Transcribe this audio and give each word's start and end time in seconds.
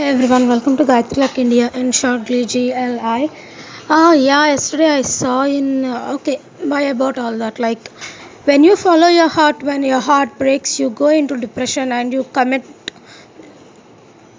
Hey 0.00 0.08
everyone, 0.12 0.48
welcome 0.48 0.78
to 0.78 0.84
Gayatri 0.86 1.18
Luck 1.18 1.38
India 1.38 1.70
and 1.74 1.94
shortly 1.94 2.46
GLI. 2.46 3.28
Ah, 3.90 4.14
yeah, 4.14 4.46
yesterday 4.46 4.88
I 4.88 5.02
saw 5.02 5.42
in 5.44 5.84
uh, 5.84 6.12
okay, 6.14 6.36
why 6.70 6.80
about 6.92 7.18
all 7.18 7.36
that? 7.36 7.58
Like, 7.58 7.90
when 8.46 8.64
you 8.64 8.76
follow 8.76 9.08
your 9.08 9.28
heart, 9.28 9.62
when 9.62 9.82
your 9.82 10.00
heart 10.00 10.38
breaks, 10.38 10.80
you 10.80 10.88
go 10.88 11.08
into 11.08 11.36
depression 11.36 11.92
and 11.92 12.14
you 12.14 12.24
commit 12.24 12.64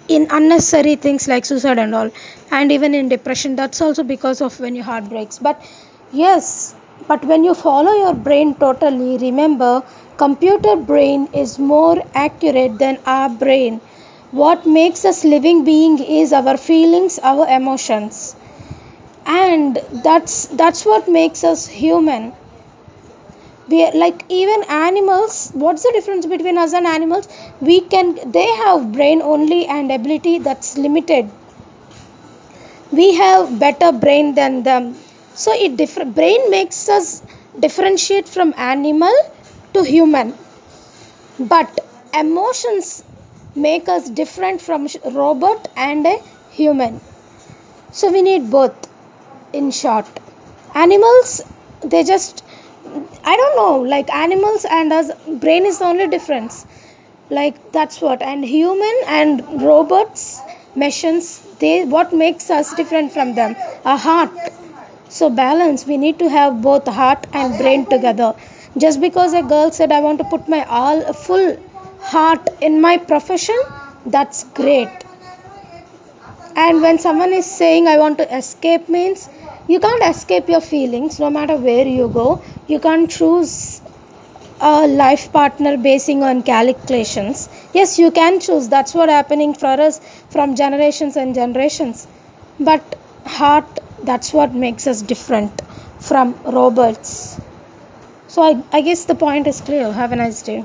in 0.08 0.26
unnecessary 0.32 0.96
things 0.96 1.28
like 1.28 1.44
suicide 1.44 1.78
and 1.78 1.94
all, 1.94 2.10
and 2.50 2.72
even 2.72 2.92
in 2.92 3.08
depression. 3.08 3.54
That's 3.54 3.80
also 3.80 4.02
because 4.02 4.40
of 4.40 4.58
when 4.58 4.74
your 4.74 4.84
heart 4.84 5.08
breaks. 5.08 5.38
But 5.38 5.64
yes, 6.12 6.74
but 7.06 7.24
when 7.24 7.44
you 7.44 7.54
follow 7.54 7.92
your 7.92 8.14
brain 8.14 8.56
totally, 8.56 9.16
remember, 9.18 9.84
computer 10.16 10.74
brain 10.74 11.28
is 11.32 11.56
more 11.60 12.02
accurate 12.14 12.80
than 12.80 12.98
our 13.06 13.28
brain 13.28 13.80
what 14.32 14.66
makes 14.66 15.04
us 15.04 15.24
living 15.24 15.64
being 15.64 15.98
is 16.02 16.32
our 16.32 16.56
feelings 16.56 17.20
our 17.20 17.46
emotions. 17.48 18.34
And 19.26 19.76
that's 20.04 20.46
that's 20.46 20.84
what 20.86 21.08
makes 21.08 21.44
us 21.44 21.66
human. 21.66 22.32
We 23.66 23.82
are 23.84 23.90
like 23.90 24.24
even 24.28 24.62
animals 24.68 25.50
what's 25.52 25.82
the 25.82 25.90
difference 25.92 26.26
between 26.26 26.58
us 26.58 26.72
and 26.74 26.86
animals? 26.86 27.26
We 27.60 27.80
can 27.80 28.30
they 28.30 28.46
have 28.46 28.92
brain 28.92 29.20
only 29.20 29.66
and 29.66 29.90
ability 29.90 30.38
that's 30.38 30.78
limited. 30.78 31.28
We 32.92 33.14
have 33.14 33.58
better 33.58 33.90
brain 33.90 34.34
than 34.34 34.62
them. 34.62 34.94
So 35.34 35.52
it 35.52 35.76
different 35.76 36.14
brain 36.14 36.48
makes 36.48 36.88
us 36.88 37.20
differentiate 37.58 38.28
from 38.28 38.54
animal 38.56 39.12
to 39.74 39.82
human. 39.82 40.34
But 41.38 41.80
emotions 42.14 43.04
make 43.54 43.88
us 43.88 44.08
different 44.08 44.60
from 44.60 44.88
robot 45.04 45.68
and 45.76 46.06
a 46.06 46.18
human. 46.50 47.00
So 47.92 48.10
we 48.10 48.22
need 48.22 48.50
both 48.50 48.74
in 49.52 49.70
short. 49.70 50.06
Animals 50.74 51.42
they 51.82 52.04
just 52.04 52.44
i 53.24 53.36
don't 53.36 53.56
know 53.56 53.80
like 53.90 54.12
animals 54.12 54.64
and 54.68 54.92
us 54.92 55.10
brain 55.44 55.66
is 55.66 55.78
the 55.78 55.84
only 55.84 56.08
difference. 56.08 56.64
Like 57.30 57.72
that's 57.72 58.00
what. 58.00 58.22
And 58.22 58.44
human 58.44 58.96
and 59.06 59.62
robots 59.62 60.40
machines 60.74 61.40
they 61.58 61.84
what 61.84 62.12
makes 62.12 62.50
us 62.50 62.74
different 62.74 63.12
from 63.12 63.34
them? 63.34 63.56
A 63.84 63.96
heart. 63.96 64.32
So 65.08 65.28
balance. 65.30 65.86
We 65.86 65.98
need 65.98 66.18
to 66.20 66.28
have 66.28 66.62
both 66.62 66.86
heart 66.86 67.26
and 67.32 67.58
brain 67.58 67.86
together. 67.86 68.34
Just 68.76 69.00
because 69.00 69.34
a 69.34 69.42
girl 69.42 69.70
said 69.70 69.92
i 69.92 70.00
want 70.00 70.18
to 70.18 70.24
put 70.24 70.48
my 70.48 70.64
all 70.64 71.12
full 71.12 71.56
heart 72.02 72.48
in 72.60 72.80
my 72.80 72.96
profession 72.98 73.58
that's 74.06 74.44
great. 74.44 74.90
And 76.56 76.80
when 76.82 76.98
someone 77.04 77.32
is 77.38 77.46
saying 77.60 77.86
i 77.92 77.96
want 78.02 78.18
to 78.18 78.26
escape 78.38 78.88
means 78.96 79.28
you 79.72 79.78
can't 79.84 80.04
escape 80.08 80.48
your 80.54 80.60
feelings 80.68 81.18
no 81.20 81.28
matter 81.30 81.56
where 81.56 81.86
you 81.86 82.08
go. 82.08 82.26
You 82.66 82.78
can't 82.80 83.10
choose 83.10 83.80
a 84.60 84.86
life 84.88 85.32
partner 85.32 85.76
basing 85.76 86.22
on 86.22 86.42
calculations. 86.42 87.48
Yes 87.74 87.98
you 87.98 88.10
can 88.12 88.40
choose. 88.40 88.68
That's 88.68 88.94
what 88.94 89.08
happening 89.10 89.54
for 89.54 89.74
us 89.88 90.00
from 90.30 90.56
generations 90.56 91.16
and 91.16 91.34
generations. 91.34 92.06
But 92.60 92.96
heart 93.26 93.80
that's 94.02 94.32
what 94.32 94.54
makes 94.54 94.86
us 94.86 95.02
different 95.02 95.62
from 96.00 96.34
robots. 96.44 97.38
So 98.28 98.42
I, 98.42 98.62
I 98.72 98.82
guess 98.82 99.04
the 99.06 99.14
point 99.16 99.46
is 99.48 99.60
clear. 99.60 99.92
Have 99.92 100.12
a 100.12 100.16
nice 100.16 100.42
day 100.42 100.64